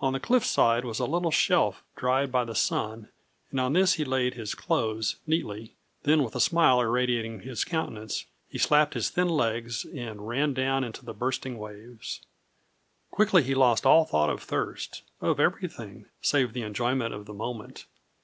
[0.00, 3.10] On the cliff side was a little shelf dried by the sun,
[3.52, 8.24] and on this he laid his clothes neatly; then with a smile irradiating his countenance,
[8.48, 12.22] he slapped his thin legs and ran down into the bursting waves.
[13.12, 17.86] Quickly he lost all thought of thirst of everything, save the enjoyment of the moment.